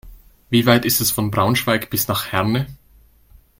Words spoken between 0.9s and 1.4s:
es von